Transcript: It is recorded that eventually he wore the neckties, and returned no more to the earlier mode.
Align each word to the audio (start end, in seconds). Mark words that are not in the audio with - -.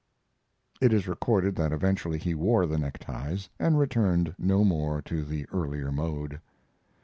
It 0.81 0.93
is 0.93 1.07
recorded 1.07 1.55
that 1.57 1.71
eventually 1.71 2.17
he 2.17 2.33
wore 2.33 2.65
the 2.65 2.79
neckties, 2.79 3.49
and 3.59 3.77
returned 3.77 4.33
no 4.39 4.63
more 4.63 4.99
to 5.03 5.23
the 5.23 5.45
earlier 5.51 5.91
mode. 5.91 6.41